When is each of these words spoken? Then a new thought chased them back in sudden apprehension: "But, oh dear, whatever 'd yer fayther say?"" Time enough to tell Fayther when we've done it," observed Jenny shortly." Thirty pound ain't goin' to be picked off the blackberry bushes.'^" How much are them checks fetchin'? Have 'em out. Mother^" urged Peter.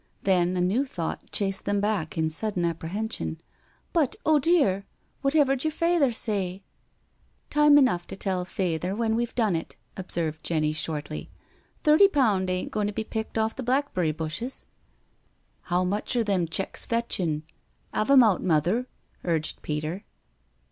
Then 0.23 0.57
a 0.57 0.61
new 0.61 0.83
thought 0.83 1.29
chased 1.31 1.65
them 1.65 1.79
back 1.79 2.17
in 2.17 2.31
sudden 2.31 2.65
apprehension: 2.65 3.39
"But, 3.93 4.15
oh 4.25 4.39
dear, 4.39 4.87
whatever 5.21 5.55
'd 5.55 5.63
yer 5.63 5.69
fayther 5.69 6.11
say?"" 6.11 6.63
Time 7.51 7.77
enough 7.77 8.07
to 8.07 8.15
tell 8.15 8.43
Fayther 8.43 8.95
when 8.95 9.15
we've 9.15 9.35
done 9.35 9.55
it," 9.55 9.75
observed 9.95 10.43
Jenny 10.43 10.73
shortly." 10.73 11.29
Thirty 11.83 12.07
pound 12.07 12.49
ain't 12.49 12.71
goin' 12.71 12.87
to 12.87 12.91
be 12.93 13.03
picked 13.03 13.37
off 13.37 13.55
the 13.55 13.61
blackberry 13.61 14.11
bushes.'^" 14.11 14.65
How 15.69 15.83
much 15.83 16.15
are 16.15 16.23
them 16.23 16.47
checks 16.47 16.83
fetchin'? 16.87 17.43
Have 17.93 18.09
'em 18.09 18.23
out. 18.23 18.41
Mother^" 18.43 18.87
urged 19.23 19.61
Peter. 19.61 20.03